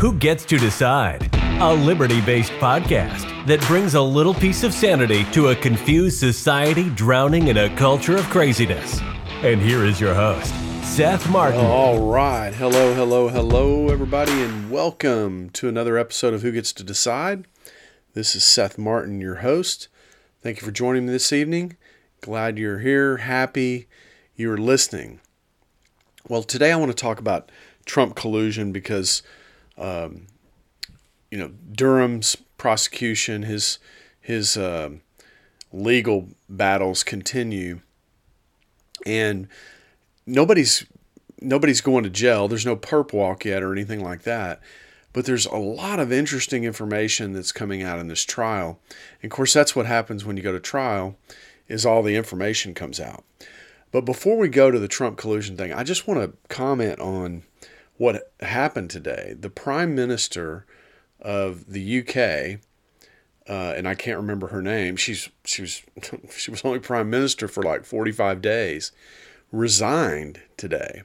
[0.00, 1.28] Who Gets to Decide?
[1.60, 6.88] A liberty based podcast that brings a little piece of sanity to a confused society
[6.88, 8.98] drowning in a culture of craziness.
[9.42, 11.60] And here is your host, Seth Martin.
[11.60, 12.54] All right.
[12.54, 17.44] Hello, hello, hello, everybody, and welcome to another episode of Who Gets to Decide.
[18.14, 19.88] This is Seth Martin, your host.
[20.40, 21.76] Thank you for joining me this evening.
[22.22, 23.18] Glad you're here.
[23.18, 23.86] Happy
[24.34, 25.20] you're listening.
[26.26, 27.52] Well, today I want to talk about
[27.84, 29.22] Trump collusion because,
[29.80, 30.26] um,
[31.30, 33.78] you know, Durham's prosecution, his
[34.20, 34.90] his uh,
[35.72, 37.80] legal battles continue,
[39.06, 39.48] and
[40.26, 40.86] nobody's
[41.40, 42.46] nobody's going to jail.
[42.46, 44.60] There's no perp walk yet or anything like that.
[45.12, 48.78] But there's a lot of interesting information that's coming out in this trial.
[49.20, 51.16] And of course, that's what happens when you go to trial,
[51.66, 53.24] is all the information comes out.
[53.90, 57.42] But before we go to the Trump collusion thing, I just want to comment on
[58.00, 59.34] what happened today.
[59.38, 60.64] The Prime Minister
[61.20, 62.58] of the UK,
[63.46, 64.96] uh, and I can't remember her name.
[64.96, 65.82] She's she was
[66.34, 68.92] she was only Prime Minister for like 45 days.
[69.52, 71.02] Resigned today,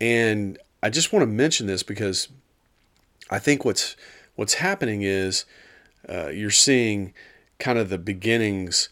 [0.00, 2.28] and I just want to mention this because
[3.28, 3.94] I think what's
[4.34, 5.44] what's happening is
[6.08, 7.12] uh, you're seeing
[7.58, 8.88] kind of the beginnings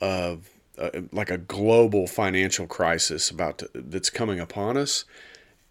[0.00, 5.06] of uh, like a global financial crisis about to, that's coming upon us.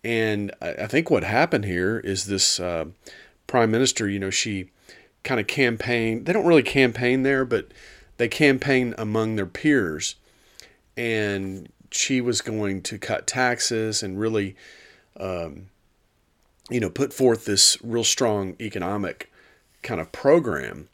[0.03, 2.85] And I, think what happened here is this uh,
[3.45, 4.69] prime minister, you know, she
[5.23, 6.25] kind of campaigned.
[6.25, 7.69] They don't really campaign there, but
[8.17, 10.15] they campaign among their peers.
[10.95, 14.55] And she was going to cut taxes and really,
[15.19, 15.67] um,
[16.69, 19.31] you know, put forth this real strong economic
[19.83, 20.89] kind of program.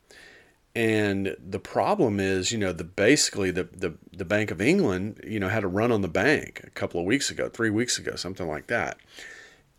[0.75, 5.39] And the problem is, you know, the basically the, the the Bank of England, you
[5.39, 8.15] know, had a run on the bank a couple of weeks ago, three weeks ago,
[8.15, 8.97] something like that.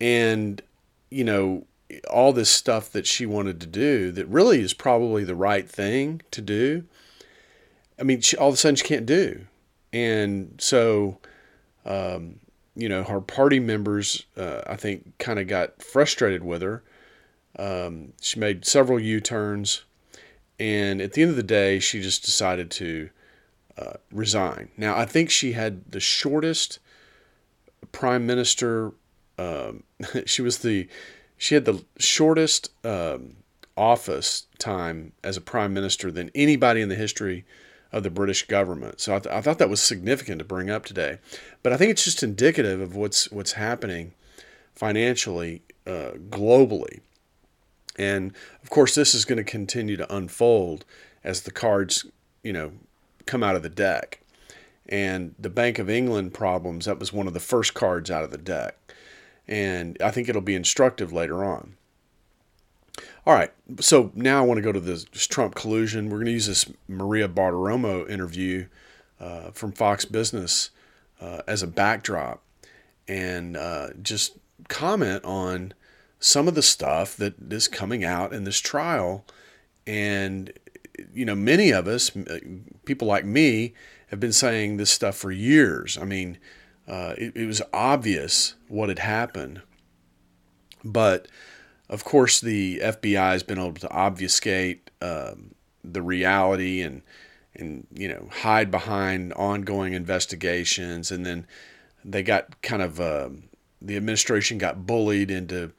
[0.01, 0.63] And,
[1.11, 1.67] you know,
[2.11, 6.23] all this stuff that she wanted to do that really is probably the right thing
[6.31, 6.85] to do.
[7.99, 9.47] I mean, she, all of a sudden she can't do.
[9.93, 11.19] And so,
[11.85, 12.41] um,
[12.77, 16.83] you know, her party members, uh, I think, kind of got frustrated with her.
[17.57, 19.85] Um, she made several U turns
[20.59, 23.11] and at the end of the day, she just decided to
[23.77, 24.69] uh, resign.
[24.77, 26.79] Now, I think she had the shortest
[27.93, 28.93] prime minister.
[29.39, 29.85] Um,
[30.27, 30.89] she was the
[31.37, 33.37] she had the shortest um,
[33.77, 37.45] office time as a prime minister than anybody in the history
[37.93, 39.01] of the British government.
[39.01, 41.19] So I, th- I thought that was significant to bring up today.
[41.63, 44.15] But I think it's just indicative of what's what's happening
[44.75, 47.01] financially uh, globally.
[47.97, 48.33] And
[48.63, 50.85] of course, this is going to continue to unfold
[51.23, 52.07] as the cards,
[52.43, 52.73] you know,
[53.27, 54.21] come out of the deck.
[54.87, 58.31] And the Bank of England problems, that was one of the first cards out of
[58.31, 58.77] the deck.
[59.49, 61.77] And I think it'll be instructive later on.
[63.27, 66.11] All right, so now I want to go to this Trump collusion.
[66.11, 68.67] We're going to use this Maria Bartiromo interview
[69.19, 70.71] uh, from Fox Business
[71.21, 72.43] uh, as a backdrop
[73.09, 74.37] and uh, just
[74.69, 75.73] comment on
[76.25, 79.27] some of the stuff that is coming out in this trial.
[79.87, 80.51] And,
[81.13, 82.11] you know, many of us,
[82.87, 83.75] people like me,
[84.07, 85.99] have been saying this stuff for years.
[85.99, 86.39] I mean,
[86.89, 89.61] uh, it, it was obvious what had happened.
[90.83, 91.29] But,
[91.91, 95.55] of course, the FBI has been able to obfuscate um,
[95.85, 97.03] the reality and,
[97.55, 101.11] and, you know, hide behind ongoing investigations.
[101.11, 101.47] And then
[102.03, 103.29] they got kind of, uh,
[103.83, 105.73] the administration got bullied into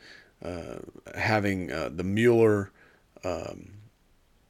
[1.16, 2.72] having uh, the Mueller
[3.24, 3.74] um,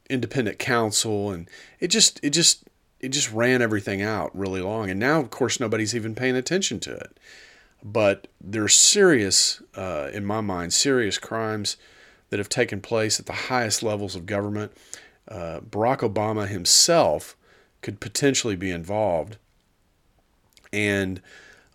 [0.10, 2.64] independent counsel, and it just it just
[3.00, 4.90] it just ran everything out really long.
[4.90, 7.20] And now, of course, nobody's even paying attention to it.
[7.84, 11.78] But there's serious, uh, in my mind, serious crimes
[12.30, 14.72] that have taken place at the highest levels of government.
[15.28, 17.36] Uh, Barack Obama himself
[17.82, 19.38] could potentially be involved.
[20.74, 21.22] And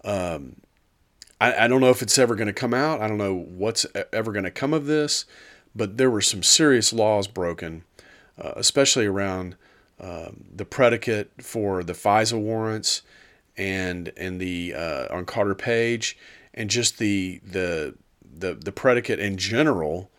[0.04, 0.56] um,
[1.40, 3.00] I, I don't know if it's ever going to come out.
[3.00, 5.24] I don't know what's ever going to come of this,
[5.74, 7.84] but there were some serious laws broken,
[8.38, 9.56] uh, especially around
[10.00, 13.02] um, the predicate for the FISA warrants
[13.56, 16.16] and and the uh, on Carter Page
[16.54, 20.10] and just the the the, the predicate in general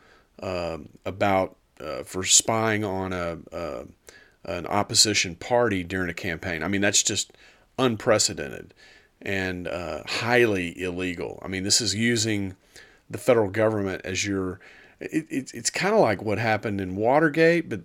[0.43, 3.85] um, about uh, for spying on a, a
[4.45, 6.61] an opposition party during a campaign.
[6.63, 7.33] I mean that's just
[7.79, 8.73] unprecedented
[9.21, 11.39] and uh, highly illegal.
[11.43, 12.55] I mean, this is using
[13.09, 14.59] the federal government as your.
[14.99, 17.81] It, it, it's kind of like what happened in Watergate, but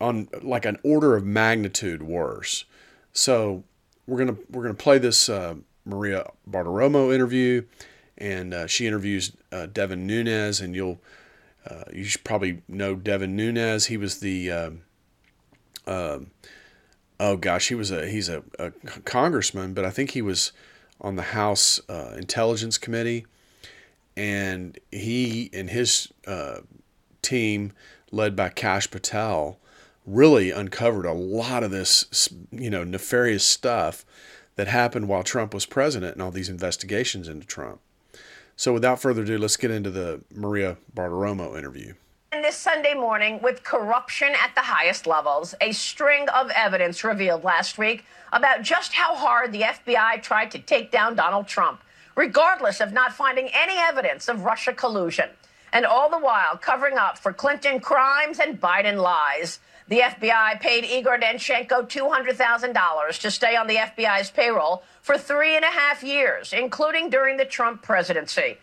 [0.00, 2.64] on like an order of magnitude worse.
[3.12, 3.64] So
[4.06, 7.64] we're gonna we're gonna play this uh, Maria Bartiromo interview,
[8.16, 11.00] and uh, she interviews uh, Devin Nunes, and you'll
[11.68, 13.86] uh, you should probably know Devin Nunes.
[13.86, 14.82] He was the um,
[15.86, 16.30] um,
[17.20, 18.70] oh gosh, he was a he's a, a,
[19.04, 20.52] congressman, but I think he was
[21.00, 23.26] on the House uh, Intelligence Committee,
[24.16, 26.58] and he and his uh,
[27.22, 27.72] team,
[28.10, 29.58] led by Kash Patel,
[30.06, 34.04] really uncovered a lot of this you know nefarious stuff
[34.56, 37.80] that happened while Trump was president and all these investigations into Trump.
[38.56, 41.94] So without further ado, let's get into the Maria Bartiromo interview.
[42.30, 47.42] And this Sunday morning, with corruption at the highest levels, a string of evidence revealed
[47.42, 48.04] last week
[48.34, 51.80] about just how hard the FBI tried to take down Donald Trump,
[52.14, 55.30] regardless of not finding any evidence of Russia collusion.
[55.72, 59.58] And all the while covering up for Clinton crimes and Biden lies.
[59.88, 65.64] The FBI paid Igor Danchenko $200,000 to stay on the FBI's payroll for three and
[65.64, 68.58] a half years, including during the Trump presidency.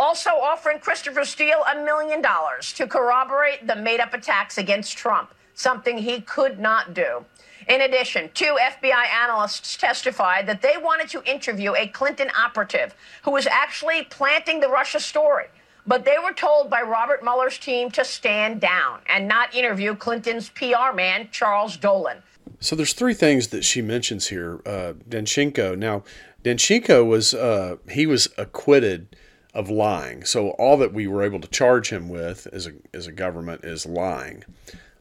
[0.00, 5.34] Also offering Christopher Steele a million dollars to corroborate the made up attacks against Trump,
[5.52, 7.22] something he could not do.
[7.68, 12.94] In addition, two FBI analysts testified that they wanted to interview a Clinton operative
[13.24, 15.48] who was actually planting the Russia story.
[15.86, 20.48] But they were told by Robert Mueller's team to stand down and not interview Clinton's
[20.48, 22.22] PR man, Charles Dolan.
[22.58, 24.62] So there's three things that she mentions here.
[24.64, 25.76] Uh, Danchenko.
[25.76, 26.04] Now,
[26.42, 29.14] Danchenko was uh, he was acquitted
[29.54, 30.24] of lying.
[30.24, 33.64] So all that we were able to charge him with as a as a government
[33.64, 34.44] is lying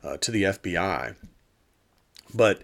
[0.03, 1.15] uh, to the FBI.
[2.33, 2.61] But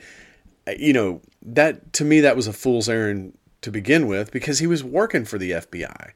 [0.68, 4.60] uh, you know that to me that was a fool's errand to begin with because
[4.60, 6.12] he was working for the FBI.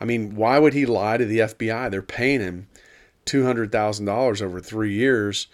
[0.00, 1.90] I mean, why would he lie to the FBI?
[1.90, 2.68] They're paying him
[3.26, 5.46] $200,000 over three years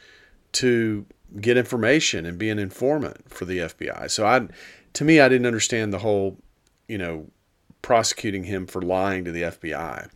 [0.53, 1.07] to
[1.41, 4.11] get information and be an informant for the FBI.
[4.11, 4.49] So I,
[4.95, 6.39] to me, I didn't understand the whole,
[6.87, 7.27] you know,
[7.83, 10.11] prosecuting him for lying to the FBI.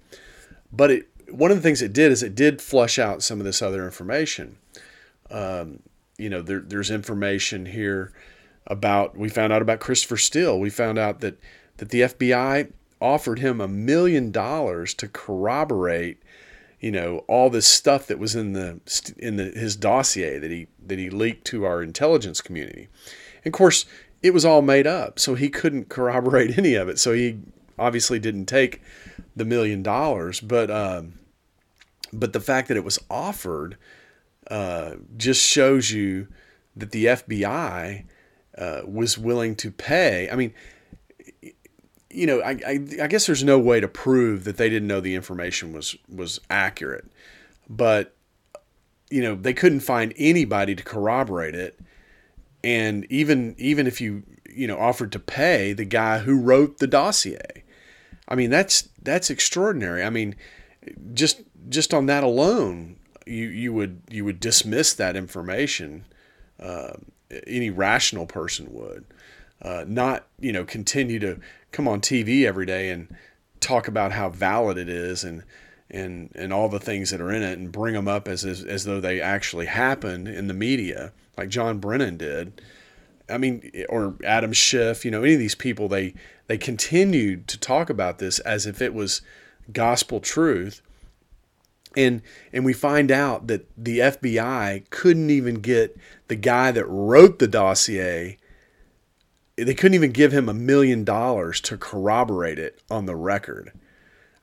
[0.72, 3.44] But it, one of the things it did is it did flush out some of
[3.44, 4.58] this other information.
[5.30, 5.80] Um,
[6.18, 8.12] you know, there, there's information here
[8.66, 10.58] about we found out about Christopher Steele.
[10.58, 11.38] We found out that
[11.78, 16.22] that the FBI offered him a million dollars to corroborate,
[16.80, 18.80] you know, all this stuff that was in the
[19.18, 22.88] in the, his dossier that he that he leaked to our intelligence community.
[23.44, 23.84] And of course,
[24.22, 26.98] it was all made up, so he couldn't corroborate any of it.
[26.98, 27.38] So he
[27.78, 28.80] obviously didn't take
[29.34, 31.14] the million dollars, but um,
[32.12, 33.76] but the fact that it was offered
[34.50, 36.28] uh, just shows you
[36.76, 38.04] that the FBI
[38.58, 40.28] uh, was willing to pay.
[40.30, 40.52] I mean,
[42.10, 45.00] you know, I, I, I, guess there's no way to prove that they didn't know
[45.00, 47.06] the information was was accurate,
[47.68, 48.14] but
[49.10, 51.80] you know they couldn't find anybody to corroborate it,
[52.64, 56.86] and even even if you you know offered to pay the guy who wrote the
[56.86, 57.64] dossier,
[58.28, 60.02] I mean that's that's extraordinary.
[60.02, 60.36] I mean,
[61.12, 66.04] just just on that alone, you you would you would dismiss that information.
[66.60, 66.92] Uh,
[67.46, 69.04] any rational person would.
[69.60, 71.38] Uh, not you know continue to
[71.70, 73.14] come on TV every day and
[73.60, 75.42] talk about how valid it is and
[75.90, 78.64] and and all the things that are in it and bring them up as as,
[78.64, 82.60] as though they actually happened in the media like John Brennan did.
[83.28, 86.14] I mean, or Adam Schiff, you know, any of these people, they
[86.46, 89.22] they continued to talk about this as if it was
[89.72, 90.82] gospel truth.
[91.96, 95.96] And and we find out that the FBI couldn't even get
[96.28, 98.38] the guy that wrote the dossier
[99.56, 103.72] they couldn't even give him a million dollars to corroborate it on the record.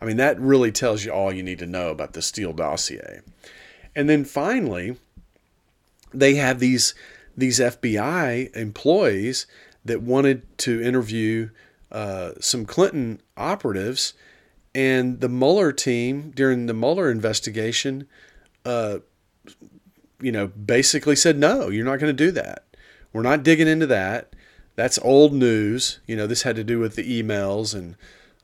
[0.02, 3.22] I mean, that really tells you all you need to know about the Steele dossier.
[3.96, 4.98] And then finally,
[6.14, 6.94] they have these
[7.38, 9.48] these FBI employees
[9.86, 11.50] that wanted to interview
[11.92, 14.14] uh, some Clinton operatives,
[14.76, 18.08] and the Mueller team during the Mueller investigation,
[18.66, 19.00] uh,
[20.22, 22.66] you know, basically said, "No, you're not going to do that.
[23.14, 24.34] We're not digging into that
[24.80, 26.00] that's old news.
[26.08, 27.98] You know, this had to do with the emails and,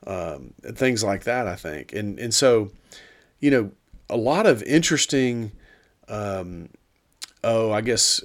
[0.06, 1.48] um, things like that.
[1.48, 2.72] I think, and and so,
[3.40, 3.70] you know,
[4.10, 5.52] a lot of interesting,
[6.08, 6.68] um,
[7.46, 8.22] oh, I guess,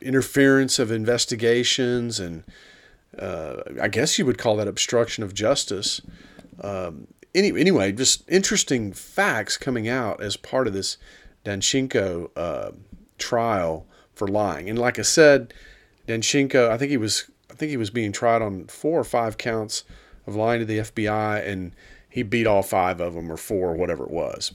[0.00, 2.42] interference of investigations and
[3.18, 6.00] uh, I guess you would call that obstruction of justice.
[6.60, 10.96] Um, any, anyway, just interesting facts coming out as part of this
[11.44, 12.70] Danchenko uh,
[13.18, 14.70] trial for lying.
[14.70, 15.52] And like I said,
[16.08, 19.38] Danchenko, I think he was I think he was being tried on four or five
[19.38, 19.84] counts
[20.26, 21.72] of lying to the FBI, and
[22.08, 24.52] he beat all five of them or four or whatever it was.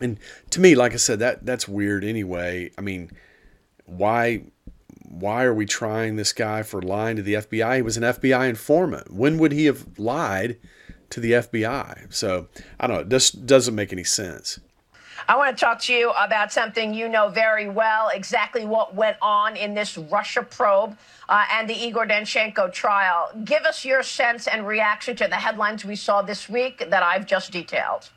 [0.00, 0.18] And
[0.50, 2.70] to me, like I said, that that's weird anyway.
[2.78, 3.10] I mean,
[3.84, 4.42] why
[5.08, 7.76] why are we trying this guy for lying to the FBI?
[7.76, 9.12] He was an FBI informant.
[9.12, 10.58] When would he have lied
[11.10, 12.12] to the FBI?
[12.12, 13.04] So I don't know.
[13.04, 14.60] This doesn't make any sense.
[15.26, 19.16] I want to talk to you about something you know very well exactly what went
[19.20, 20.96] on in this Russia probe
[21.28, 23.30] uh, and the Igor Danchenko trial.
[23.44, 27.26] Give us your sense and reaction to the headlines we saw this week that I've
[27.26, 28.08] just detailed.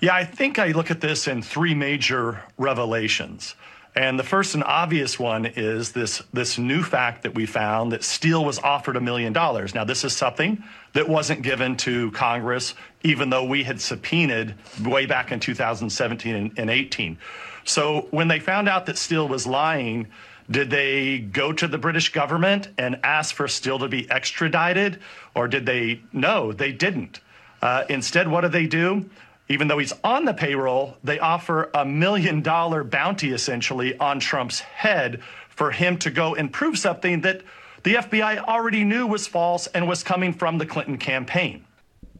[0.00, 3.54] Yeah, I think I look at this in three major revelations.
[3.94, 8.02] And the first and obvious one is this, this new fact that we found that
[8.02, 9.74] Steele was offered a million dollars.
[9.74, 10.62] Now, this is something
[10.94, 16.58] that wasn't given to Congress, even though we had subpoenaed way back in 2017 and,
[16.58, 17.18] and 18.
[17.64, 20.06] So when they found out that Steele was lying,
[20.50, 25.00] did they go to the British government and ask for Steele to be extradited?
[25.34, 26.00] Or did they?
[26.12, 27.20] No, they didn't.
[27.60, 29.10] Uh, instead, what did they do?
[29.50, 34.60] Even though he's on the payroll, they offer a million dollar bounty essentially on Trump's
[34.60, 37.42] head for him to go and prove something that
[37.82, 41.64] the FBI already knew was false and was coming from the Clinton campaign.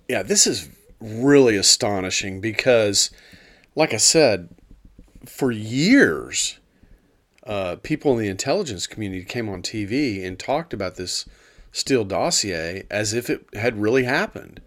[0.09, 0.69] Yeah, this is
[0.99, 3.13] really astonishing because,
[3.77, 4.49] like I said,
[5.25, 6.59] for years,
[7.47, 11.27] uh, people in the intelligence community came on TV and talked about this
[11.71, 14.61] Steele dossier as if it had really happened.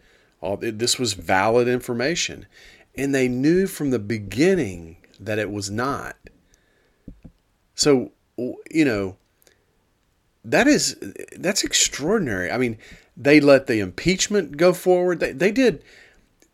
[0.44, 2.46] All, this was valid information.
[2.96, 6.18] And they knew from the beginning that it was not.
[7.76, 9.16] So, you know,
[10.44, 10.98] that is
[11.38, 12.52] that's extraordinary.
[12.52, 12.78] I mean,
[13.16, 15.20] they let the impeachment go forward.
[15.22, 15.84] They, they did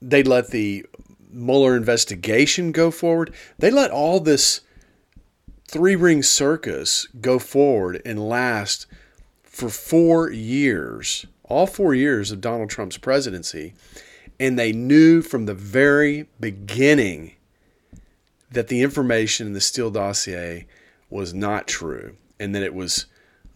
[0.02, 0.86] they let the
[1.32, 3.34] Mueller investigation go forward.
[3.58, 4.62] They let all this
[5.68, 8.86] three ring circus go forward and last
[9.44, 13.74] for four years all four years of Donald Trump's presidency,
[14.40, 17.34] and they knew from the very beginning
[18.52, 20.66] that the information in the Steele dossier
[21.10, 23.06] was not true and that it was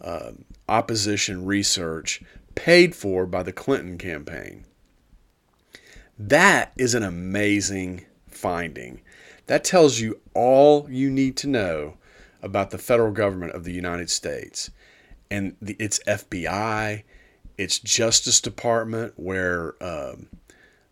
[0.01, 0.31] uh,
[0.67, 2.21] opposition research
[2.55, 4.65] paid for by the Clinton campaign.
[6.19, 9.01] That is an amazing finding.
[9.47, 11.97] That tells you all you need to know
[12.41, 14.69] about the federal government of the United States
[15.31, 17.03] and the, its FBI,
[17.57, 20.27] its Justice Department, where um,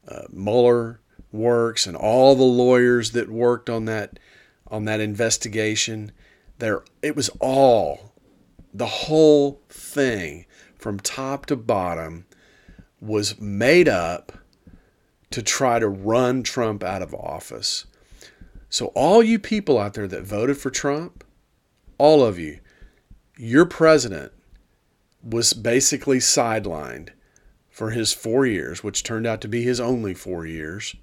[0.08, 1.00] uh, Mueller
[1.32, 4.20] works, and all the lawyers that worked on that
[4.68, 6.12] on that investigation.
[6.60, 8.14] There, it was all
[8.74, 10.46] the whole thing
[10.78, 12.26] from top to bottom
[13.00, 14.32] was made up
[15.32, 17.86] to try to run Trump out of office.
[18.70, 21.24] So, all you people out there that voted for Trump,
[21.98, 22.60] all of you,
[23.38, 24.32] your president
[25.24, 27.10] was basically sidelined
[27.70, 30.96] for his four years, which turned out to be his only four years,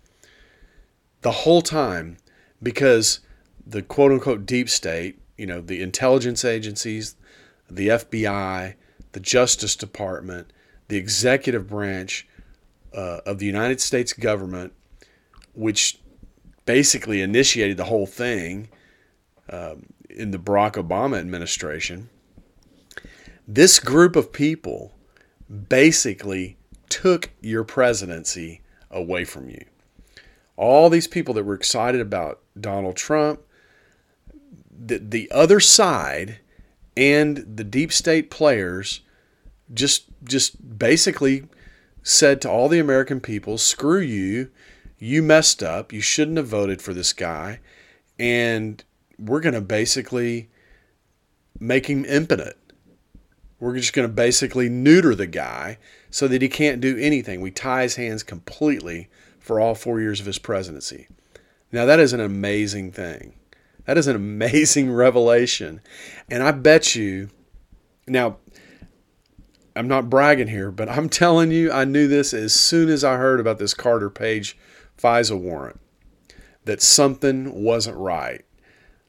[1.23, 2.17] the whole time
[2.63, 3.21] because
[3.67, 7.17] the quote unquote deep state, you know, the intelligence agencies,
[7.71, 8.75] the FBI,
[9.13, 10.53] the Justice Department,
[10.89, 12.27] the executive branch
[12.95, 14.73] uh, of the United States government,
[15.55, 15.99] which
[16.65, 18.69] basically initiated the whole thing
[19.51, 22.09] um, in the Barack Obama administration
[23.49, 24.95] this group of people
[25.71, 26.59] basically
[26.91, 29.65] took your presidency away from you.
[30.57, 33.41] All these people that were excited about Donald Trump,
[34.71, 36.41] the, the other side
[36.97, 39.01] and the deep state players
[39.73, 41.45] just just basically
[42.03, 44.51] said to all the American people, screw you,
[44.99, 47.61] you messed up, you shouldn't have voted for this guy,
[48.19, 48.83] and
[49.19, 50.49] we're going to basically
[51.61, 52.57] make him impotent.
[53.61, 55.79] We're just going to basically neuter the guy
[56.11, 57.41] so that he can't do anything.
[57.41, 61.09] We tie his hands completely for all four years of his presidency.
[61.73, 63.35] Now, that is an amazing thing.
[63.85, 65.81] That is an amazing revelation.
[66.31, 67.31] And I bet you,
[68.07, 68.37] now,
[69.75, 73.17] I'm not bragging here, but I'm telling you, I knew this as soon as I
[73.17, 74.57] heard about this Carter Page
[74.99, 75.81] FISA warrant,
[76.65, 78.45] that something wasn't right.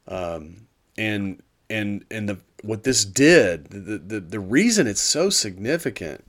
[0.07, 6.25] Um, and and and the what this did, the, the, the reason it's so significant,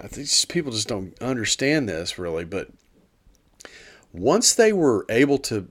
[0.00, 2.68] I think people just don't understand this really, but
[4.12, 5.68] once they were able to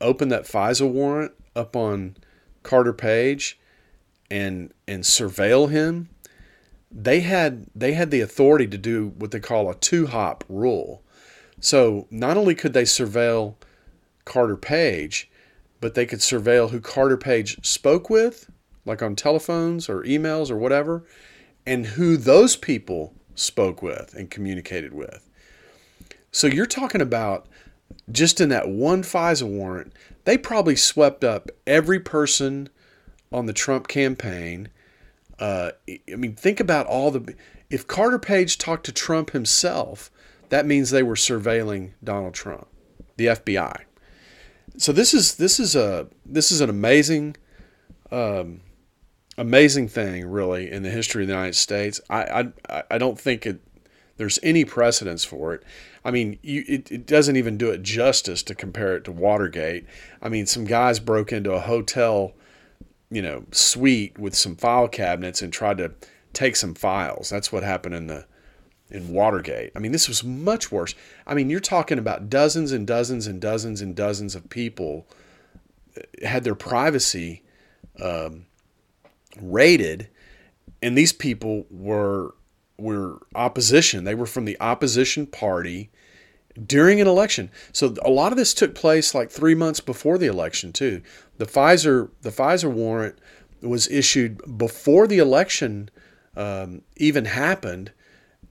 [0.00, 2.16] open that FISA warrant up on
[2.62, 3.58] Carter Page
[4.30, 6.08] and and surveil him,
[6.90, 11.02] they had they had the authority to do what they call a two hop rule.
[11.60, 13.56] So not only could they surveil
[14.24, 15.30] Carter Page,
[15.80, 18.50] but they could surveil who Carter Page spoke with
[18.84, 21.04] like on telephones or emails or whatever,
[21.66, 25.28] and who those people spoke with and communicated with.
[26.32, 27.46] So you're talking about
[28.10, 29.92] just in that one FISA warrant,
[30.24, 32.68] they probably swept up every person
[33.32, 34.68] on the Trump campaign.
[35.38, 37.34] Uh, I mean, think about all the.
[37.68, 40.10] If Carter Page talked to Trump himself,
[40.48, 42.66] that means they were surveilling Donald Trump,
[43.16, 43.82] the FBI.
[44.76, 47.36] so this is this is a this is an amazing
[48.10, 48.60] um,
[49.40, 52.00] amazing thing really in the history of the United States.
[52.10, 53.60] I I, I don't think it
[54.18, 55.62] there's any precedence for it.
[56.04, 59.86] I mean, you, it, it doesn't even do it justice to compare it to Watergate.
[60.20, 62.34] I mean, some guys broke into a hotel,
[63.10, 65.92] you know, suite with some file cabinets and tried to
[66.34, 67.30] take some files.
[67.30, 68.26] That's what happened in the
[68.90, 69.72] in Watergate.
[69.74, 70.94] I mean, this was much worse.
[71.26, 75.06] I mean, you're talking about dozens and dozens and dozens and dozens of people
[76.22, 77.42] had their privacy
[78.02, 78.44] um,
[79.40, 80.08] raided,
[80.82, 82.34] and these people were
[82.78, 84.04] were opposition.
[84.04, 85.90] They were from the opposition party
[86.66, 87.50] during an election.
[87.72, 91.02] So a lot of this took place like three months before the election too.
[91.38, 93.18] The FISA the FISA warrant
[93.62, 95.90] was issued before the election
[96.36, 97.92] um, even happened,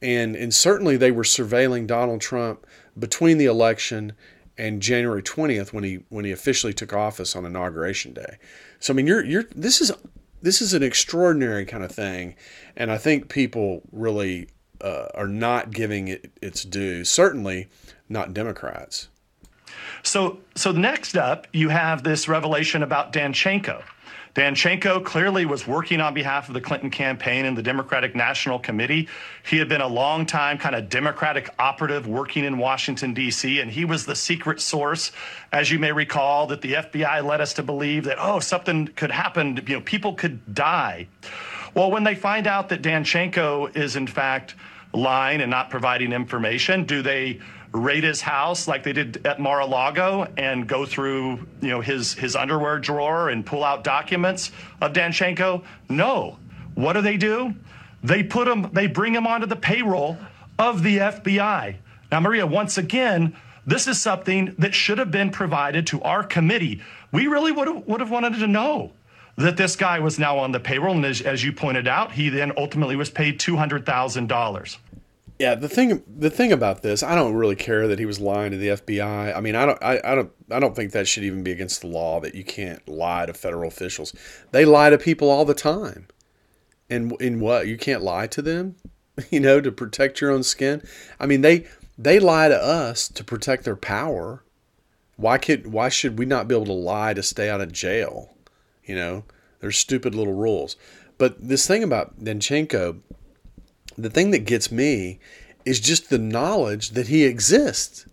[0.01, 2.65] and and certainly they were surveilling Donald Trump
[2.97, 4.13] between the election
[4.57, 8.37] and January 20th when he when he officially took office on inauguration day.
[8.79, 9.91] So I mean you're you're this is
[10.41, 12.35] this is an extraordinary kind of thing,
[12.75, 14.49] and I think people really
[14.81, 17.03] uh, are not giving it its due.
[17.03, 17.67] Certainly,
[18.07, 19.09] not Democrats.
[20.03, 23.83] So, so next up, you have this revelation about Danchenko.
[24.39, 29.09] Danchenko clearly was working on behalf of the Clinton campaign and the Democratic National Committee.
[29.45, 33.69] He had been a long time kind of Democratic operative working in Washington, D.C., and
[33.69, 35.11] he was the secret source,
[35.51, 39.11] as you may recall, that the FBI led us to believe that, oh, something could
[39.11, 41.09] happen, you know, people could die.
[41.73, 44.55] Well, when they find out that Danchenko is, in fact,
[44.93, 50.27] lying and not providing information, do they raid his house like they did at Mar-a-Lago
[50.37, 55.63] and go through, you know, his his underwear drawer and pull out documents of Danchenko?
[55.89, 56.37] No.
[56.75, 57.53] What do they do?
[58.03, 60.17] They put him, they bring him onto the payroll
[60.57, 61.75] of the FBI.
[62.11, 63.35] Now, Maria, once again,
[63.65, 66.81] this is something that should have been provided to our committee.
[67.11, 68.93] We really would have would have wanted to know
[69.35, 72.29] that this guy was now on the payroll, and as, as you pointed out, he
[72.29, 74.79] then ultimately was paid two hundred thousand dollars.
[75.39, 78.51] Yeah, the thing the thing about this, I don't really care that he was lying
[78.51, 79.35] to the FBI.
[79.35, 81.79] I mean, I don't I, I don't I don't think that should even be against
[81.79, 84.13] the law that you can't lie to federal officials.
[84.51, 86.07] They lie to people all the time.
[86.89, 87.67] And in what?
[87.67, 88.75] You can't lie to them?
[89.31, 90.81] You know, to protect your own skin?
[91.19, 94.43] I mean, they they lie to us to protect their power.
[95.17, 98.33] Why could why should we not be able to lie to stay out of jail?
[98.85, 99.25] You know,
[99.59, 100.77] there's stupid little rules.
[101.17, 103.01] But this thing about Danchenko,
[103.97, 105.19] the thing that gets me
[105.65, 108.05] is just the knowledge that he exists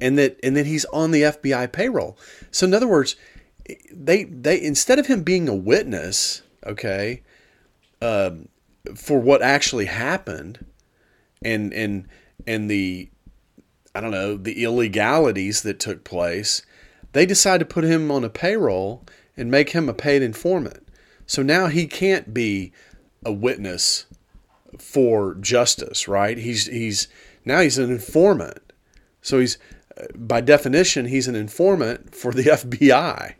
[0.00, 2.18] and that and that he's on the FBI payroll.
[2.50, 3.16] So in other words,
[3.92, 7.22] they they instead of him being a witness, okay,
[8.00, 8.48] um,
[8.96, 10.64] for what actually happened,
[11.42, 12.08] and and
[12.46, 13.10] and the
[13.94, 16.62] I don't know the illegalities that took place,
[17.12, 19.04] they decide to put him on a payroll
[19.36, 20.86] and make him a paid informant.
[21.26, 22.72] So now he can't be
[23.24, 24.06] a witness
[24.80, 26.38] for justice, right?
[26.38, 27.08] He's he's
[27.44, 28.72] now he's an informant.
[29.22, 29.58] So he's
[29.96, 33.34] uh, by definition he's an informant for the FBI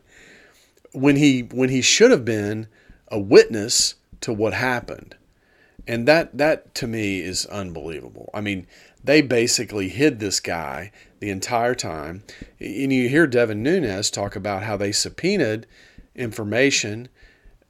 [0.93, 2.67] when he when he should have been
[3.07, 5.15] a witness to what happened.
[5.87, 8.29] And that that to me is unbelievable.
[8.33, 8.67] I mean,
[9.03, 12.23] they basically hid this guy the entire time.
[12.59, 15.65] And you hear Devin Nunes talk about how they subpoenaed
[16.15, 17.09] information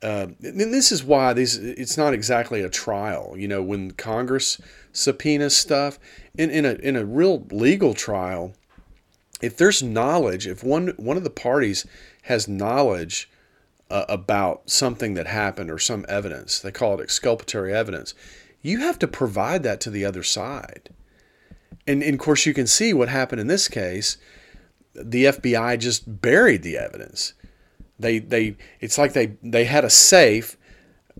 [0.03, 3.35] uh, and this is why these it's not exactly a trial.
[3.37, 4.59] You know, when Congress
[4.91, 5.99] subpoenas stuff
[6.37, 8.53] in, in a in a real legal trial,
[9.41, 11.85] if there's knowledge, if one one of the parties
[12.23, 13.29] has knowledge
[13.91, 18.15] uh, about something that happened or some evidence, they call it exculpatory evidence.
[18.63, 20.89] You have to provide that to the other side.
[21.87, 24.17] And, and of course, you can see what happened in this case.
[24.93, 27.33] The FBI just buried the evidence
[28.01, 30.57] they they it's like they they had a safe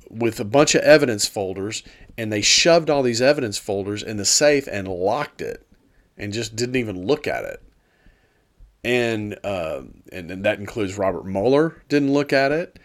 [0.10, 1.84] with a bunch of evidence folders
[2.18, 5.66] and they shoved all these evidence folders in the safe and locked it
[6.18, 7.64] and just didn't even look at it.
[8.84, 12.80] And uh, and, and that includes Robert Mueller didn't look at it.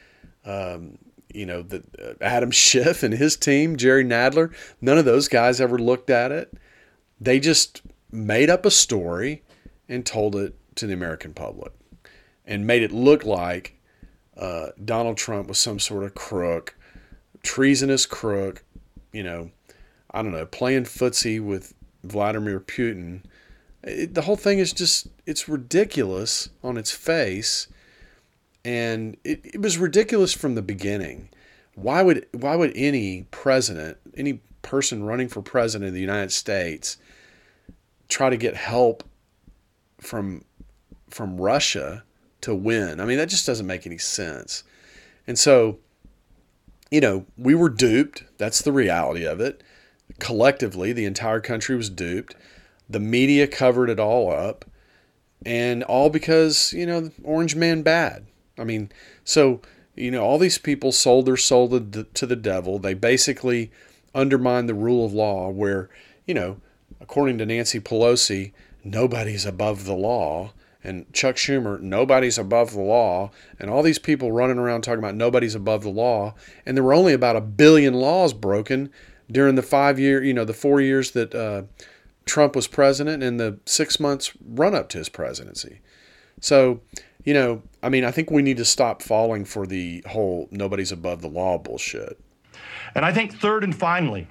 [0.45, 0.99] Um,
[1.33, 5.61] you know, the, uh, Adam Schiff and his team, Jerry Nadler, none of those guys
[5.61, 6.53] ever looked at it.
[7.21, 9.43] They just made up a story
[9.89, 11.73] and told it to the American public
[12.45, 13.76] and made it look like
[14.37, 16.77] uh, Donald Trump was some sort of crook,
[17.43, 18.65] treasonous crook,
[19.13, 19.51] you know,
[20.11, 23.23] I don't know, playing footsie with Vladimir Putin.
[23.83, 27.69] It, the whole thing is just, it's ridiculous on its face.
[28.65, 31.29] And it, it was ridiculous from the beginning.
[31.75, 36.99] Why would, why would any president, any person running for president of the United States
[38.09, 39.05] try to get help
[40.01, 40.45] from
[41.09, 42.03] from Russia
[42.47, 43.01] to win.
[43.01, 44.63] I mean, that just doesn't make any sense.
[45.27, 45.79] And so,
[46.93, 48.23] you know, we were duped.
[48.39, 49.65] That's the reality of it.
[50.21, 52.37] Collectively, the entire country was duped.
[52.89, 54.65] The media covered it all up.
[55.45, 58.27] And all because, you know, Orange Man bad.
[58.57, 58.93] I mean,
[59.25, 59.61] so,
[59.97, 62.79] you know, all these people sold their soul to the devil.
[62.79, 63.73] They basically
[64.15, 65.91] undermined the rule of law where,
[66.27, 66.61] you know,
[67.01, 68.53] according to Nancy Pelosi,
[68.85, 70.53] nobody's above the law
[70.87, 75.17] and Chuck Schumer, nobody's above the law, and all these people running around talking about
[75.17, 78.91] nobody's above the law, and there were only about a billion laws broken
[79.31, 81.63] during the five year, you know, the four years that uh,
[82.25, 85.81] Trump was president and the six months run up to his presidency.
[86.41, 86.81] So,
[87.25, 90.93] you know, I mean, I think we need to stop falling for the whole nobody's
[90.93, 92.21] above the law bullshit.
[92.95, 94.29] And I think third and finally,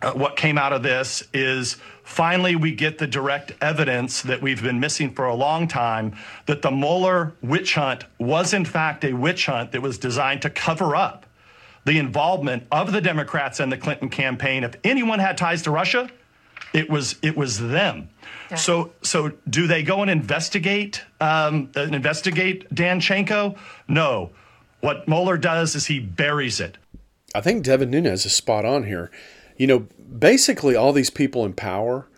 [0.00, 4.62] uh, what came out of this is finally we get the direct evidence that we've
[4.62, 9.12] been missing for a long time that the Mueller witch hunt was, in fact, a
[9.12, 11.26] witch hunt that was designed to cover up
[11.84, 14.62] the involvement of the Democrats and the Clinton campaign.
[14.62, 16.10] If anyone had ties to Russia,
[16.72, 18.10] it was it was them.
[18.50, 18.56] Yeah.
[18.56, 23.56] So so do they go and investigate um, investigate Danchenko?
[23.88, 24.30] No.
[24.80, 26.78] What Mueller does is he buries it.
[27.34, 29.10] I think Devin Nunes is spot on here
[29.58, 29.80] you know,
[30.18, 32.08] basically all these people in power,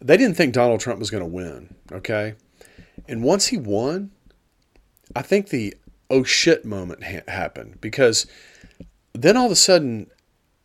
[0.00, 1.74] they didn't think Donald Trump was going to win.
[1.92, 2.34] Okay.
[3.06, 4.10] And once he won,
[5.14, 5.74] I think the
[6.10, 8.26] oh shit moment ha- happened because
[9.12, 10.08] then all of a sudden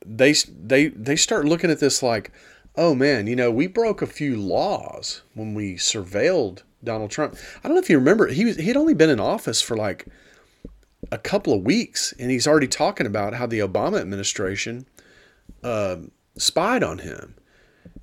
[0.06, 2.32] they they they start looking at this like,
[2.76, 7.36] oh man, you know, we broke a few laws when we surveilled Donald Trump.
[7.64, 10.08] I don't know if you remember, he was he'd only been in office for like
[11.12, 14.86] a couple of weeks, and he's already talking about how the Obama administration
[15.64, 15.98] uh,
[16.38, 17.36] spied on him.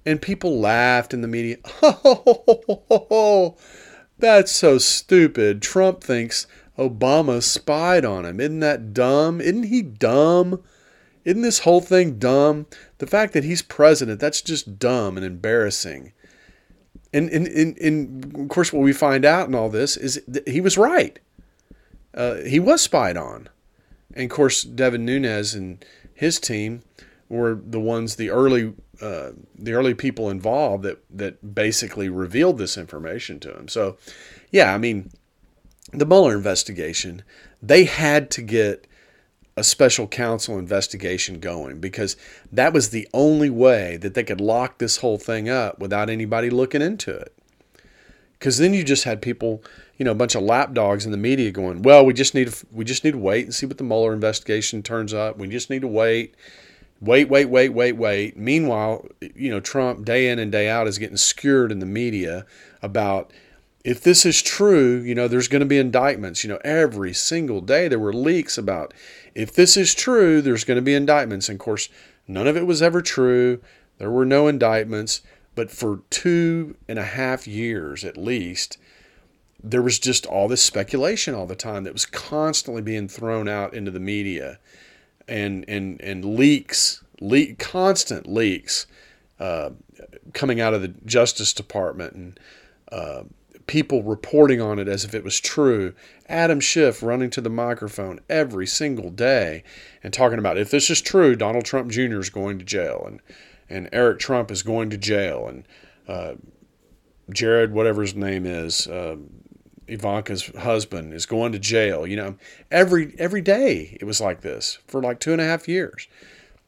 [0.07, 1.57] And people laughed in the media.
[1.83, 3.57] Oh,
[4.19, 5.63] that's so stupid.
[5.63, 6.47] Trump thinks
[6.79, 8.41] Obama spied on him.
[8.41, 9.41] Isn't that dumb?
[9.41, 10.63] Isn't he dumb?
[11.25, 12.67] Isn't this whole thing dumb?
[12.99, 16.13] The fact that he's president, that's just dumb and embarrassing.
[17.13, 20.61] And, and, and, and of course, what we find out in all this is he
[20.61, 21.19] was right.
[22.15, 23.49] Uh, he was spied on.
[24.15, 26.83] And of course, Devin Nunes and his team
[27.31, 32.77] were the ones the early uh, the early people involved that that basically revealed this
[32.77, 33.69] information to him.
[33.69, 33.97] So,
[34.51, 35.11] yeah, I mean,
[35.93, 37.23] the Mueller investigation,
[37.63, 38.87] they had to get
[39.57, 42.17] a special counsel investigation going because
[42.53, 46.51] that was the only way that they could lock this whole thing up without anybody
[46.51, 47.35] looking into it.
[48.39, 49.63] Because then you just had people,
[49.99, 52.85] you know, a bunch of lapdogs in the media going, "Well, we just need we
[52.85, 55.39] just need to wait and see what the Mueller investigation turns up.
[55.39, 56.35] We just need to wait."
[57.01, 58.37] Wait, wait, wait, wait, wait.
[58.37, 62.45] Meanwhile, you know, Trump day in and day out is getting skewered in the media
[62.83, 63.33] about
[63.83, 66.45] if this is true, you know, there's going to be indictments.
[66.45, 68.93] You know, every single day there were leaks about
[69.35, 71.49] if this is true, there's going to be indictments.
[71.49, 71.89] And of course,
[72.29, 73.61] none of it was ever true.
[73.99, 75.23] There were no indictments.
[75.55, 78.79] But for two and a half years at least,
[79.63, 83.75] there was just all this speculation all the time that was constantly being thrown out
[83.75, 84.59] into the media
[85.31, 88.87] and and and leaks, leak constant leaks
[89.39, 89.71] uh,
[90.33, 92.41] coming out of the Justice Department and
[92.93, 93.23] uh,
[93.67, 95.95] people reporting on it as if it was true.
[96.29, 99.63] Adam Schiff running to the microphone every single day
[100.03, 102.19] and talking about if this is true, Donald Trump Jr.
[102.19, 103.21] is going to jail and
[103.69, 105.65] and Eric Trump is going to jail and
[106.09, 106.35] uh,
[107.33, 109.17] Jared, whatever his name is, uh,
[109.91, 112.07] Ivanka's husband is going to jail.
[112.07, 112.37] You know,
[112.71, 116.09] every every day it was like this for like two and a half years.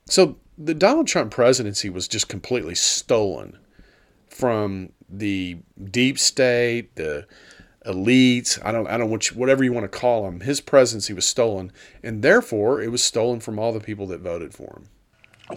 [0.07, 3.59] So the Donald Trump presidency was just completely stolen
[4.29, 5.59] from the
[5.91, 7.27] deep state, the
[7.87, 8.59] elites.
[8.65, 10.41] I don't I don't which whatever you want to call them.
[10.41, 14.55] His presidency was stolen, and therefore it was stolen from all the people that voted
[14.55, 14.89] for him.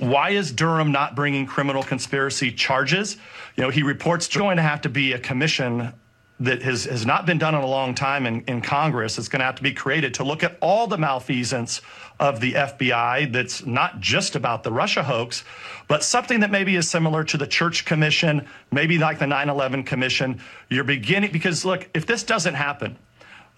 [0.09, 3.17] Why is Durham not bringing criminal conspiracy charges?
[3.55, 5.93] You know, he reports going to have to be a commission
[6.39, 9.17] that has, has not been done in a long time in, in Congress.
[9.17, 11.81] It's going to have to be created to look at all the malfeasance
[12.19, 15.45] of the FBI that's not just about the Russia hoax,
[15.87, 19.83] but something that maybe is similar to the Church Commission, maybe like the 9 11
[19.83, 20.41] Commission.
[20.69, 22.97] You're beginning, because look, if this doesn't happen,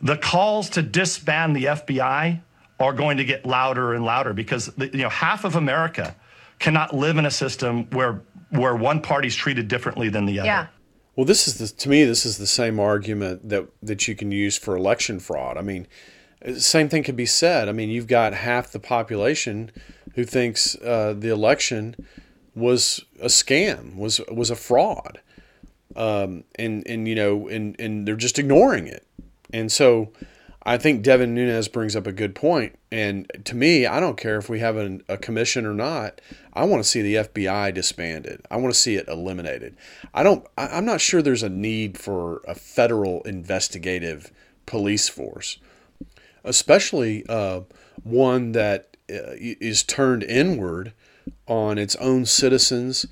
[0.01, 2.41] the calls to disband the FBI
[2.79, 6.15] are going to get louder and louder because you know half of America
[6.59, 10.47] cannot live in a system where where one party's treated differently than the other.
[10.47, 10.67] Yeah.
[11.17, 14.32] Well, this is the, to me, this is the same argument that that you can
[14.32, 15.58] use for election fraud.
[15.58, 15.88] I mean,
[16.45, 17.67] the same thing could be said.
[17.67, 19.71] I mean, you've got half the population
[20.13, 21.95] who thinks uh, the election
[22.53, 25.19] was a scam, was was a fraud,
[25.95, 29.03] um, and and you know, and and they're just ignoring it.
[29.51, 30.12] And so,
[30.67, 32.77] I think Devin Nunes brings up a good point.
[32.91, 36.19] And to me, I don't care if we have a, a commission or not.
[36.51, 38.41] I want to see the FBI disbanded.
[38.51, 39.77] I want to see it eliminated.
[40.13, 40.45] I don't.
[40.58, 44.30] I, I'm not sure there's a need for a federal investigative
[44.65, 45.58] police force,
[46.43, 47.62] especially uh,
[48.03, 50.91] one that uh, is turned inward
[51.47, 53.06] on its own citizens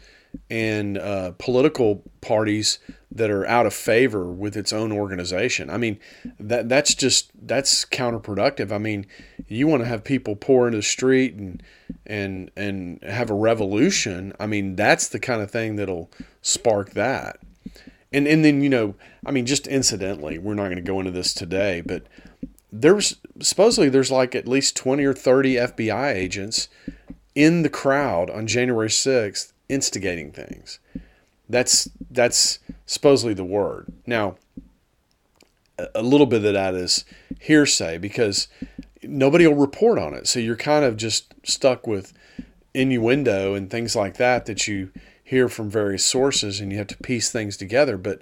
[0.49, 2.79] and uh, political parties
[3.11, 5.69] that are out of favor with its own organization.
[5.69, 5.99] I mean,
[6.39, 8.71] that that's just that's counterproductive.
[8.71, 9.05] I mean,
[9.47, 11.63] you want to have people pour into the street and
[12.05, 14.33] and and have a revolution.
[14.39, 17.39] I mean, that's the kind of thing that'll spark that.
[18.11, 18.95] And and then you know,
[19.25, 22.03] I mean, just incidentally, we're not going to go into this today, but
[22.71, 26.67] there's supposedly there's like at least 20 or 30 FBI agents
[27.33, 30.79] in the crowd on January 6th instigating things.
[31.49, 33.91] That's that's supposedly the word.
[34.05, 34.37] Now,
[35.93, 37.05] a little bit of that is
[37.39, 38.47] hearsay because
[39.03, 40.27] nobody will report on it.
[40.27, 42.13] So you're kind of just stuck with
[42.73, 44.91] innuendo and things like that that you
[45.23, 47.97] hear from various sources and you have to piece things together.
[47.97, 48.21] But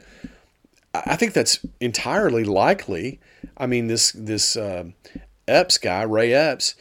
[0.93, 3.19] I think that's entirely likely.
[3.57, 4.85] I mean, this this uh,
[5.47, 6.75] Epps guy, Ray Epps,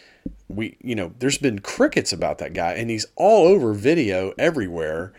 [0.54, 5.12] we you know there's been crickets about that guy and he's all over video everywhere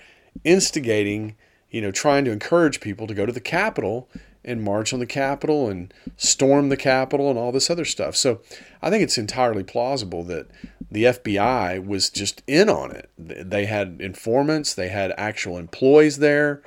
[0.43, 1.35] instigating
[1.69, 4.09] you know trying to encourage people to go to the capitol
[4.45, 8.15] and march on the capitol and storm the capitol and all this other stuff.
[8.15, 8.41] So
[8.81, 10.47] i think it's entirely plausible that
[10.91, 13.09] the fbi was just in on it.
[13.17, 16.61] They had informants they had actual employees there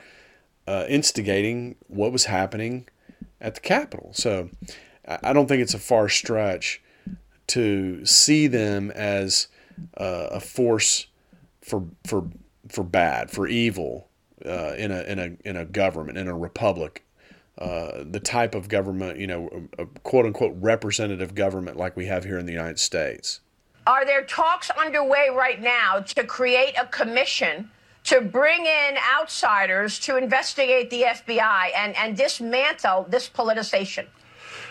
[0.67, 2.89] uh, instigating what was happening
[3.41, 4.11] at the capitol.
[4.13, 4.51] So
[5.07, 6.83] i don't think it's a far stretch
[7.49, 9.49] to see them as
[9.97, 11.07] uh, a force
[11.61, 12.29] for for
[12.69, 14.09] for bad, for evil
[14.45, 17.05] uh, in a in a in a government, in a republic,
[17.59, 22.07] uh, the type of government, you know, a, a quote unquote representative government like we
[22.07, 23.41] have here in the United States.
[23.87, 27.71] Are there talks underway right now to create a commission
[28.05, 34.07] to bring in outsiders to investigate the FBI and, and dismantle this politicization?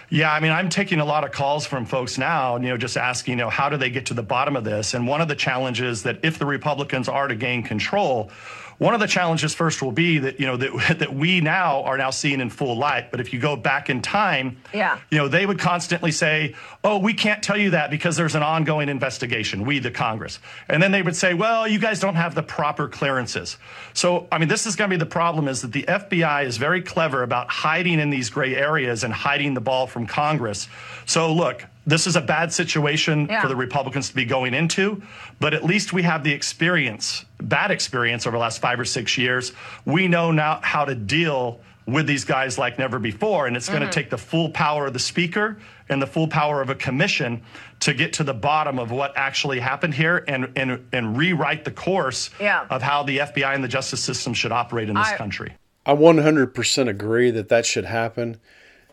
[0.09, 2.95] Yeah, I mean, I'm taking a lot of calls from folks now, you know, just
[2.95, 4.93] asking, you know, how do they get to the bottom of this?
[4.93, 8.29] And one of the challenges that if the Republicans are to gain control,
[8.77, 11.97] one of the challenges first will be that you know that that we now are
[11.97, 13.11] now seeing in full light.
[13.11, 16.97] But if you go back in time, yeah, you know they would constantly say, "Oh,
[16.97, 20.91] we can't tell you that because there's an ongoing investigation." We, the Congress, and then
[20.91, 23.57] they would say, "Well, you guys don't have the proper clearances."
[23.93, 26.57] So, I mean, this is going to be the problem: is that the FBI is
[26.57, 30.67] very clever about hiding in these gray areas and hiding the ball from Congress.
[31.05, 33.41] So, look, this is a bad situation yeah.
[33.41, 35.01] for the Republicans to be going into,
[35.39, 39.17] but at least we have the experience, bad experience over the last five or six
[39.17, 39.53] years.
[39.85, 43.47] We know now how to deal with these guys like never before.
[43.47, 43.79] And it's mm-hmm.
[43.79, 45.57] going to take the full power of the speaker
[45.89, 47.43] and the full power of a commission
[47.81, 51.71] to get to the bottom of what actually happened here and, and, and rewrite the
[51.71, 52.65] course yeah.
[52.69, 55.53] of how the FBI and the justice system should operate in this I, country.
[55.85, 58.37] I 100% agree that that should happen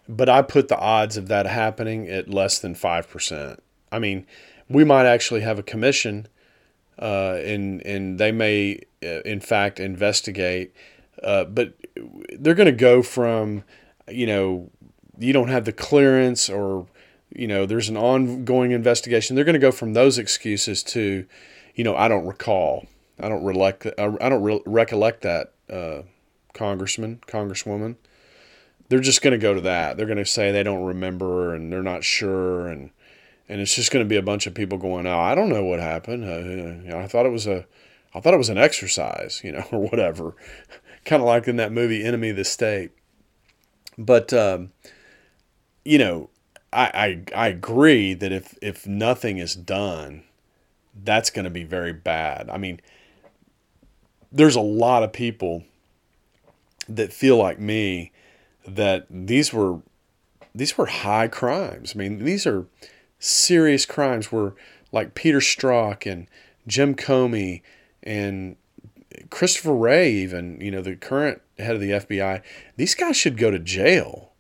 [0.09, 3.59] but I put the odds of that happening at less than 5%.
[3.91, 4.27] I mean,
[4.69, 6.29] we might actually have a commission
[6.99, 10.75] uh, and, and they may, uh, in fact, investigate,
[11.23, 11.75] uh, but
[12.39, 13.65] they're going to go from,
[14.09, 14.71] you know,
[15.19, 16.87] you don't have the clearance or,
[17.35, 19.37] you know, there's an ongoing investigation.
[19.37, 21.27] They're going to go from those excuses to,
[21.75, 22.87] you know, I don't recall.
[23.21, 23.87] I don't recollect.
[23.99, 26.03] I don't re- recollect that, uh,
[26.55, 27.97] congressman, congresswoman
[28.93, 29.97] they're just going to go to that.
[29.97, 32.91] They're going to say they don't remember and they're not sure, and
[33.49, 35.65] and it's just going to be a bunch of people going, "Oh, I don't know
[35.65, 36.25] what happened.
[36.25, 37.65] Uh, you know, I thought it was a,
[38.15, 40.35] I thought it was an exercise, you know, or whatever."
[41.07, 42.91] kind of like in that movie Enemy of the State.
[43.97, 44.73] But um,
[45.87, 46.29] you know,
[46.71, 50.25] I, I I agree that if if nothing is done,
[51.03, 52.51] that's going to be very bad.
[52.51, 52.79] I mean,
[54.31, 55.65] there's a lot of people
[56.91, 58.12] that feel like me
[58.67, 59.81] that these were
[60.55, 61.93] these were high crimes.
[61.95, 62.67] I mean, these are
[63.19, 64.55] serious crimes where
[64.91, 66.27] like Peter Strzok and
[66.67, 67.63] Jim Comey
[68.03, 68.57] and
[69.31, 72.43] Christopher Wray, even, you know, the current head of the FBI,
[72.77, 74.33] these guys should go to jail.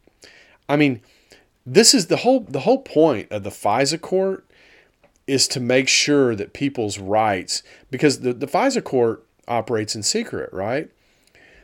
[0.68, 1.00] I mean,
[1.64, 4.46] this is the whole the whole point of the FISA court
[5.26, 10.52] is to make sure that people's rights because the, the FISA court operates in secret,
[10.52, 10.90] right?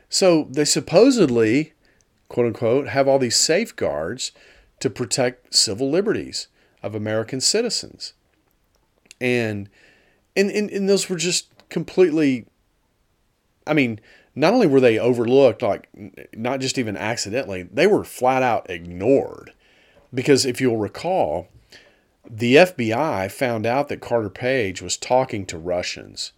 [0.09, 1.73] So they supposedly
[2.29, 4.33] quote unquote, have all these safeguards
[4.81, 6.49] to protect civil liberties
[6.83, 8.13] of American citizens.
[9.21, 9.69] And,
[10.37, 12.47] and, and, and those were just completely,
[13.67, 14.01] I mean,
[14.35, 15.89] not only were they overlooked, like
[16.33, 19.53] not just even accidentally, they were flat out ignored.
[20.15, 21.49] Because if you'll recall,
[22.29, 26.33] the FBI found out that Carter Page was talking to Russians.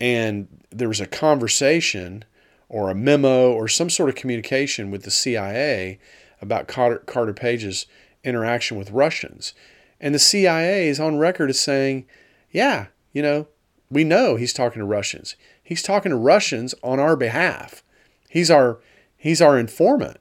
[0.00, 2.24] And there was a conversation
[2.68, 5.98] or a memo or some sort of communication with the CIA
[6.40, 7.86] about Carter, Carter Page's
[8.24, 9.54] interaction with Russians.
[10.00, 12.06] And the CIA is on record as saying,
[12.50, 13.48] yeah, you know,
[13.90, 15.34] we know he's talking to Russians.
[15.62, 17.82] He's talking to Russians on our behalf.
[18.28, 18.78] He's our
[19.16, 20.18] he's our informant.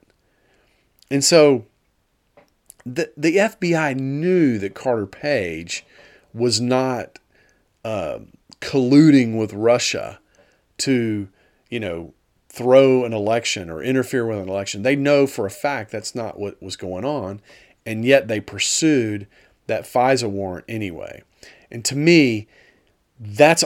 [1.12, 1.66] And so
[2.86, 5.86] the the FBI knew that Carter Page
[6.34, 7.20] was not
[7.84, 8.20] uh,
[8.62, 10.20] colluding with Russia
[10.80, 11.28] to,
[11.70, 12.14] you know,
[12.58, 14.82] throw an election or interfere with an election.
[14.82, 17.40] They know for a fact that's not what was going on,
[17.86, 19.28] and yet they pursued
[19.68, 21.24] that FISA warrant anyway.
[21.70, 22.48] And to me,
[23.20, 23.64] that's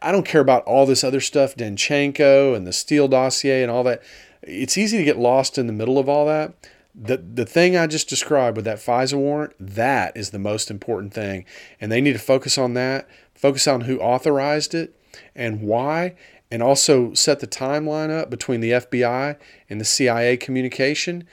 [0.00, 3.82] I don't care about all this other stuff, Danchenko and the Steele dossier and all
[3.84, 4.02] that.
[4.42, 6.54] It's easy to get lost in the middle of all that.
[6.94, 11.14] The the thing I just described with that FISA warrant, that is the most important
[11.14, 11.44] thing.
[11.80, 14.94] And they need to focus on that, focus on who authorized it
[15.34, 16.14] and why,
[16.52, 19.38] and also set the timeline up between the FBI
[19.70, 21.24] and the CIA communication.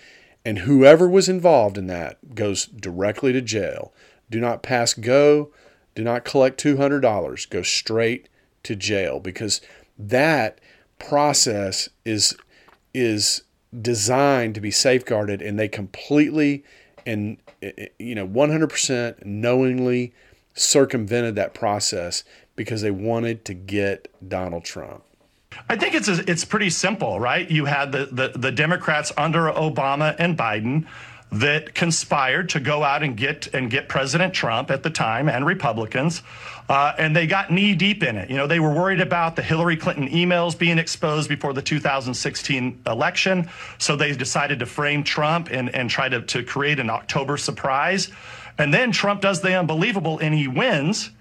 [0.45, 3.93] And whoever was involved in that goes directly to jail.
[4.31, 5.51] Do not pass go.
[5.93, 7.49] Do not collect $200.
[7.49, 8.29] Go straight
[8.63, 9.59] to jail because
[9.97, 10.61] that
[10.99, 12.33] process is
[12.93, 13.43] is
[13.81, 16.63] designed to be safeguarded and they completely
[17.05, 17.37] and
[17.99, 20.13] you know 100% knowingly
[20.53, 22.23] circumvented that process
[22.55, 25.03] because they wanted to get Donald Trump.
[25.67, 27.49] I think it's a, it's pretty simple, right?
[27.49, 30.87] You had the, the, the Democrats under Obama and Biden
[31.31, 35.45] that conspired to go out and get and get President Trump at the time and
[35.45, 36.23] Republicans,
[36.69, 38.31] uh, and they got knee deep in it.
[38.31, 42.81] You know, they were worried about the Hillary Clinton emails being exposed before the 2016
[42.87, 47.37] election, so they decided to frame Trump and and try to to create an October
[47.37, 48.09] surprise,
[48.57, 51.11] and then Trump does the unbelievable and he wins.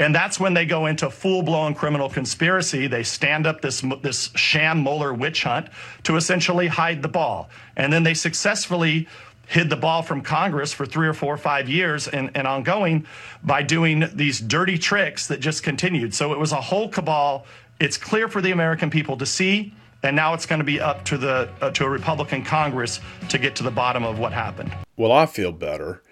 [0.00, 2.86] And that's when they go into full-blown criminal conspiracy.
[2.86, 5.68] They stand up this this sham Mueller witch hunt
[6.04, 9.08] to essentially hide the ball, and then they successfully
[9.48, 13.06] hid the ball from Congress for three or four or five years and, and ongoing
[13.42, 16.14] by doing these dirty tricks that just continued.
[16.14, 17.46] So it was a whole cabal.
[17.80, 21.04] It's clear for the American people to see, and now it's going to be up
[21.06, 24.72] to the uh, to a Republican Congress to get to the bottom of what happened.
[24.96, 26.02] Well, I feel better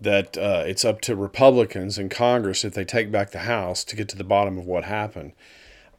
[0.00, 3.96] that uh, it's up to Republicans in Congress if they take back the House to
[3.96, 5.32] get to the bottom of what happened.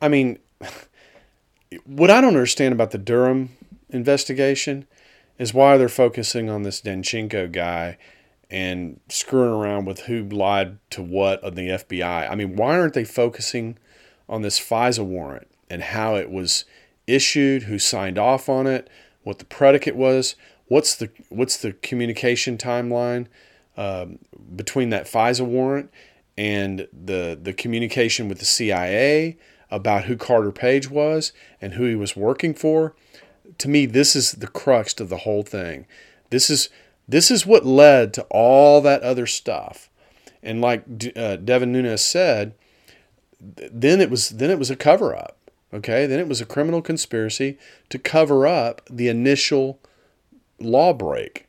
[0.01, 0.39] I mean,
[1.85, 3.51] what I don't understand about the Durham
[3.89, 4.85] investigation
[5.37, 7.97] is why they're focusing on this Danchenko guy
[8.49, 12.29] and screwing around with who lied to what of the FBI.
[12.29, 13.77] I mean, why aren't they focusing
[14.29, 16.65] on this FISA warrant and how it was
[17.07, 18.89] issued, who signed off on it,
[19.23, 20.35] what the predicate was,
[20.67, 23.27] what's the what's the communication timeline
[23.77, 24.19] um,
[24.55, 25.91] between that FISA warrant
[26.37, 29.37] and the the communication with the CIA
[29.71, 32.95] about who Carter Page was and who he was working for
[33.57, 35.85] to me, this is the crux of the whole thing.
[36.29, 36.69] This is
[37.07, 39.89] this is what led to all that other stuff.
[40.41, 40.83] And like
[41.15, 42.53] uh, Devin Nunes said,
[43.39, 45.37] then it was then it was a cover up.
[45.73, 47.57] Okay, then it was a criminal conspiracy
[47.89, 49.79] to cover up the initial
[50.59, 51.47] law break,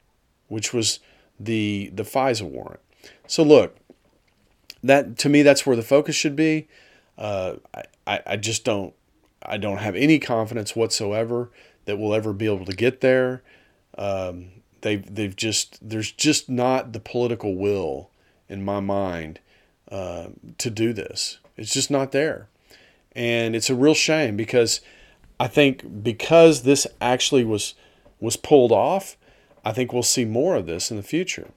[0.48, 0.98] which was
[1.38, 2.80] the the FISA warrant.
[3.26, 3.76] So look,
[4.82, 6.68] that to me that's where the focus should be.
[7.18, 7.54] Uh,
[8.06, 8.94] I I just don't
[9.42, 11.50] I don't have any confidence whatsoever
[11.84, 13.42] that we'll ever be able to get there.
[13.96, 14.48] Um,
[14.82, 18.10] they've they've just there's just not the political will
[18.48, 19.40] in my mind
[19.90, 21.38] uh, to do this.
[21.56, 22.48] It's just not there,
[23.12, 24.80] and it's a real shame because
[25.40, 27.74] I think because this actually was
[28.20, 29.16] was pulled off,
[29.66, 31.50] I think we'll see more of this in the future.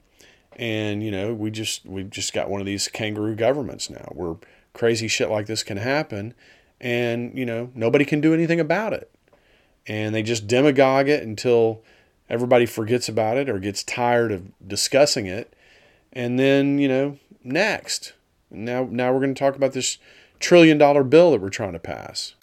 [0.56, 4.36] And you know, we just we've just got one of these kangaroo governments now, where
[4.74, 6.34] crazy shit like this can happen,
[6.80, 9.10] and you know nobody can do anything about it
[9.86, 11.82] and they just demagogue it until
[12.28, 15.54] everybody forgets about it or gets tired of discussing it.
[16.12, 18.12] And then, you know, next.
[18.50, 19.98] Now now we're going to talk about this
[20.38, 22.34] trillion dollar bill that we're trying to pass.